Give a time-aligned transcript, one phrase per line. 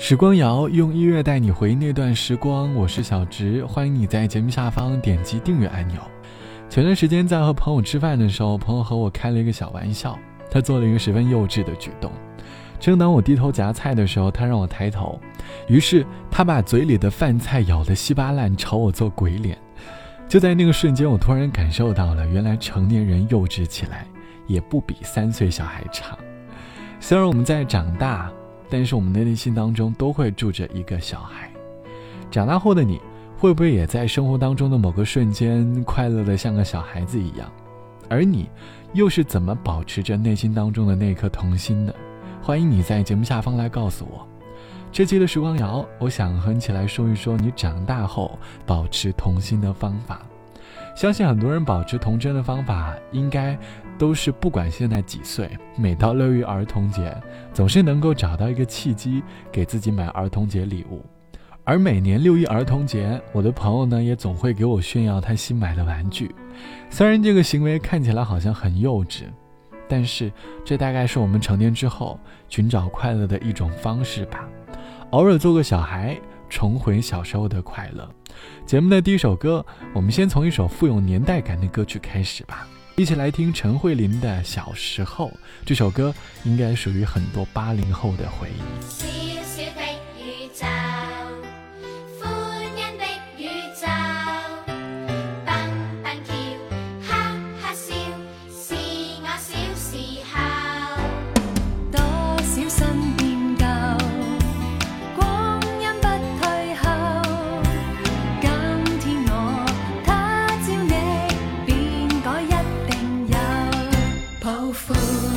[0.00, 6.00] 时光谣用音乐带你回忆那段时光，我是小植，欢迎你在节目下方点击订阅按钮。
[6.70, 10.16] 前段时间在和朋友吃饭的时候，朋友和我开了一个小玩笑，
[10.52, 12.12] 他做了一个十分幼稚的举动。
[12.78, 15.20] 正当我低头夹菜的时候，他让我抬头，
[15.66, 19.58] 于是他把嘴里的饭菜咬得稀巴烂，朝我做鬼脸。
[20.28, 24.06] 就在那个瞬间，我突然感受到了，原来成年人幼稚起来
[24.46, 26.16] 也不比三岁小孩差。
[27.00, 28.30] 虽然我们在长大。
[28.70, 31.50] 但是我们的内心当中都会住着一个小孩，
[32.30, 33.00] 长大后的你
[33.38, 37.50] 会不会也在生活当中的某个瞬间快乐的像个小孩子一样？
[38.08, 38.48] 而你
[38.94, 41.94] 又是怎么保持着内心当中的那颗童心的？
[42.42, 44.26] 欢迎你在节目下方来告诉我。
[44.90, 50.22] 这期的时光谣，我想和你一起来说一说你长大后保持童心的方法。
[50.98, 53.56] 相信很多人保持童真的方法，应该
[53.96, 57.16] 都是不管现在几岁，每到六一儿童节，
[57.54, 59.22] 总是能够找到一个契机
[59.52, 61.00] 给自己买儿童节礼物。
[61.62, 66.34] 而每年六一儿童节，我的朋友呢也总会给我炫耀他新买的玩具。
[66.90, 69.26] 虽然这个行为看起来好像很幼稚，
[69.86, 70.32] 但是
[70.64, 74.48] 这大概是我们成年之后寻找快乐的一种方式吧。
[75.10, 76.20] 偶尔做个小孩。
[76.48, 78.08] 重回小时候的快乐。
[78.66, 85.28] 节目的第一首歌，我们先从一首富有年代感的歌曲开始吧，一起来听陈慧琳的《小时候》。
[85.64, 89.27] 这首歌应该属于很多八零后的回忆。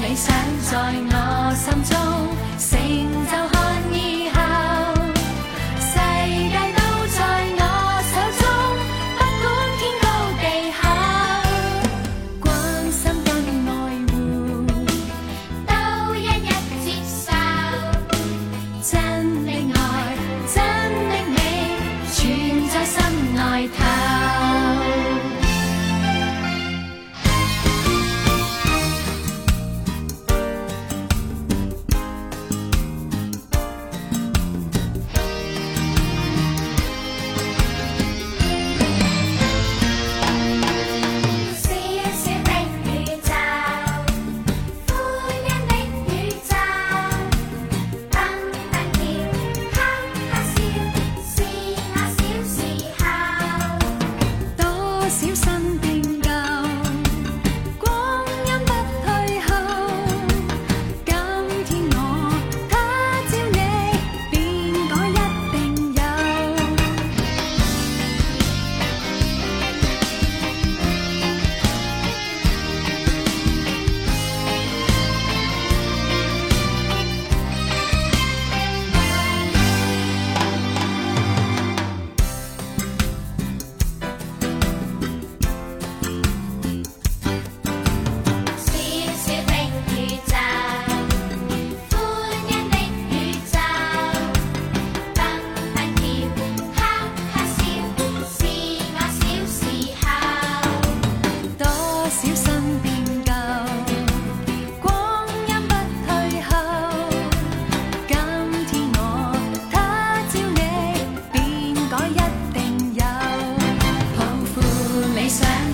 [0.00, 0.34] 你想
[0.70, 0.70] 在
[1.10, 1.14] 我
[1.54, 1.92] 心中，
[2.58, 2.70] 成
[3.26, 3.54] 就看
[3.92, 3.96] 以
[4.30, 4.36] 后，
[5.80, 5.90] 世
[6.50, 7.18] 界都在
[7.58, 7.60] 我
[8.10, 8.42] 手中，
[9.18, 9.44] 不管
[9.78, 10.06] 天高
[10.42, 10.44] 地
[10.80, 10.82] 厚，
[12.40, 12.44] 关
[12.90, 13.28] 心跟
[13.68, 13.70] 爱
[14.10, 14.14] 护，
[15.66, 15.70] 都
[16.14, 16.48] 一一
[16.84, 17.30] 接受，
[18.82, 18.92] 真。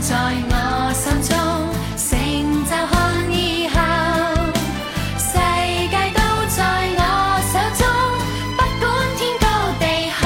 [0.00, 0.14] 在
[0.48, 1.34] 我心中
[1.96, 2.08] 成
[2.64, 2.96] 就看
[3.32, 3.76] 以后
[5.18, 5.26] 世
[5.90, 6.20] 界都
[6.54, 6.58] 在
[6.96, 7.00] 我
[7.50, 7.82] 手中
[8.56, 8.86] 不管
[9.16, 9.44] 天高
[9.80, 9.82] 地
[10.14, 10.20] 厚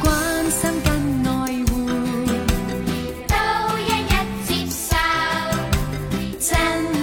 [0.00, 0.06] 关
[0.50, 0.86] 心跟
[1.26, 1.30] 爱
[1.66, 1.70] 护
[3.28, 3.32] 都
[3.78, 4.12] 一一
[4.44, 4.76] 接受
[6.40, 6.50] 真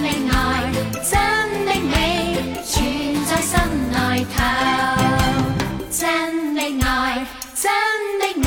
[0.02, 0.36] 的爱
[1.02, 1.12] 真
[1.64, 1.94] 的美
[2.62, 2.74] 存
[3.24, 3.50] 在心
[3.90, 3.96] 里
[4.36, 4.36] 头
[5.90, 7.64] 真的爱真
[8.20, 8.46] 的美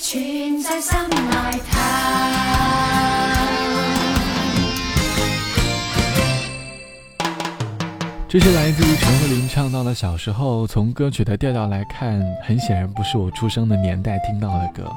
[0.00, 1.21] 存在心
[8.32, 10.66] 这是来自于陈慧琳唱到的小时候。
[10.66, 14.90] 从歌曲的调调来看，很显然不是我出生的年代听到的歌。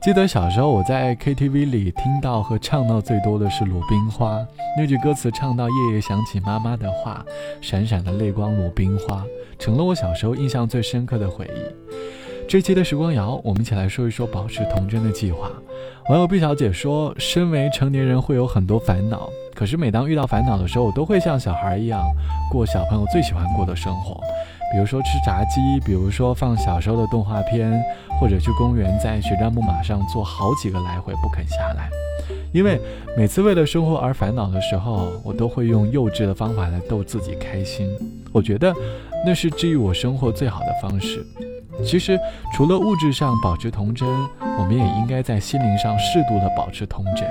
[0.00, 4.38] 记得小时候我在 KTV 里听到和唱到最多的是《鲁冰花》
[4.74, 7.22] 那句歌词，唱到夜夜想起妈妈的话，
[7.60, 9.22] 闪闪的泪光鲁冰花，
[9.58, 11.81] 成了我小时候印象最深刻的回忆。
[12.52, 15.50] 这期的时光谣，我们一起来说一说保持童真的计划。
[16.10, 22.04] 网友毕小姐说，身为成年人会有很多烦恼，可是每当遇到烦恼的时候，我都会像小孩一样
[22.50, 24.20] 过小朋友最喜欢过的生活，
[24.70, 27.82] 比如说吃炸鸡，比如说放小时候的动画片，
[28.20, 31.88] 或者去公园在旋转木马上坐好几个来回不肯下来。
[32.52, 32.78] 因为
[33.16, 37.88] 每次为了生活而烦恼的时候，我都会用幼稚的方法来逗自己开心。
[38.30, 38.74] 我觉得
[39.24, 41.24] 那是治愈我生活最好的方式。
[41.84, 42.18] 其实，
[42.54, 44.08] 除了物质上保持童真，
[44.58, 47.28] 我们也应该在心灵上适度的保持童真，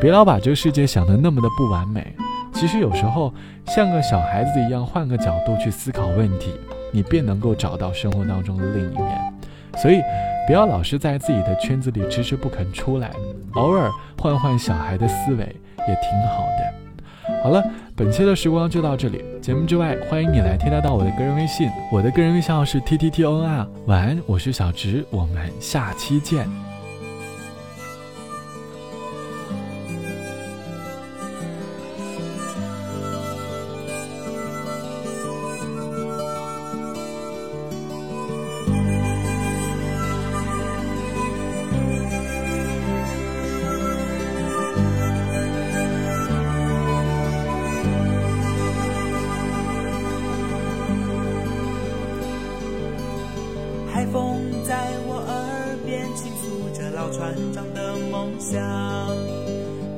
[0.00, 2.14] 别老把这个世界想得那么的不完美。
[2.52, 3.34] 其实有时候
[3.66, 6.54] 像个小孩子一样，换个角度去思考问题，
[6.92, 9.34] 你便能够找到生活当中的另一面。
[9.76, 10.00] 所以，
[10.46, 13.10] 不要老是在自己的圈子里迟迟不肯出来，
[13.54, 15.44] 偶尔换换小孩的思维
[15.86, 17.42] 也挺好的。
[17.42, 17.62] 好了。
[17.96, 19.24] 本期的时光就到这里。
[19.40, 23.64] 节目之外，欢迎你来添加到我的个人微信，我的个人微信号是 t t t o n r。
[23.86, 26.44] 晚安，我是小直，我们下期见。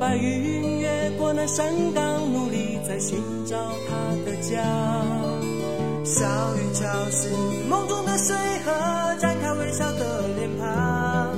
[0.06, 3.56] 白云越过那山岗，努力在寻找
[3.88, 4.62] 它的家。
[6.04, 6.24] 小
[6.54, 7.28] 雨敲醒
[7.68, 8.70] 梦中的水河，
[9.18, 11.36] 展开微笑的脸庞。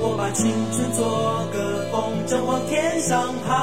[0.00, 3.54] 我把青春做个风筝往天上爬。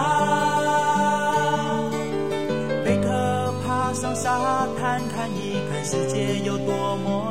[2.86, 7.25] 贝壳爬上沙滩，看一看世界有多么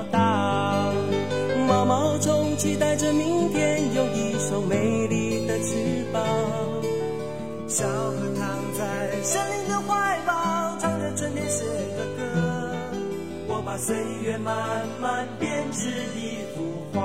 [13.75, 14.55] 把岁月慢
[15.01, 17.01] 慢编织一幅画。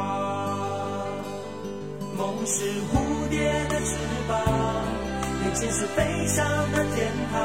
[2.15, 2.63] 梦是
[2.93, 3.95] 蝴蝶的翅
[4.27, 4.37] 膀，
[5.45, 7.41] 眼前是飞翔的天堂。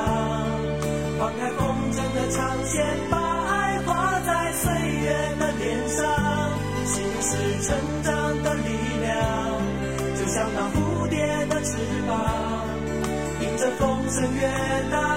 [1.18, 3.16] 放开风筝的长线，把
[3.48, 6.04] 爱画在岁月的脸上。
[6.84, 7.32] 心是
[7.62, 8.68] 成长的力
[9.00, 9.16] 量，
[10.18, 12.12] 就像那蝴蝶的翅膀。
[13.40, 14.42] 迎着风声越
[14.90, 15.13] 大，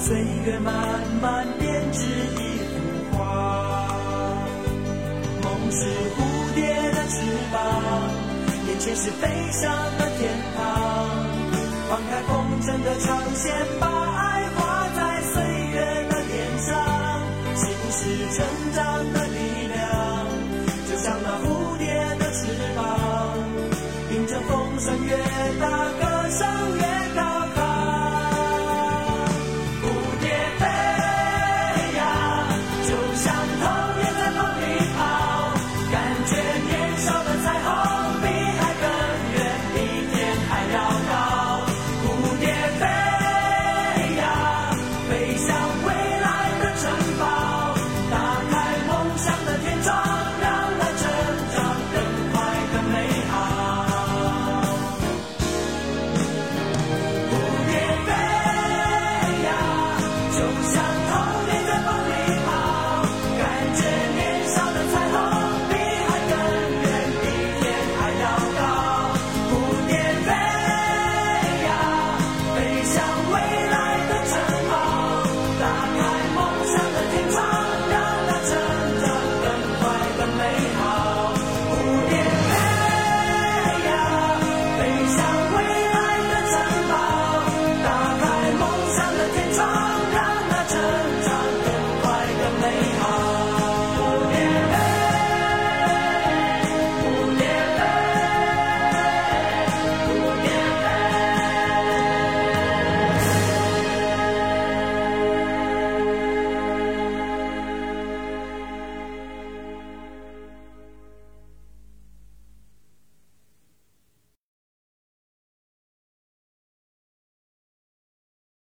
[0.00, 0.72] 岁月慢
[1.22, 3.88] 慢编织一幅画，
[5.42, 5.86] 梦是
[6.16, 6.18] 蝴
[6.54, 7.16] 蝶的翅
[7.52, 7.56] 膀，
[8.66, 10.62] 眼前是飞翔的天堂。
[11.88, 13.93] 放开风筝的长线，吧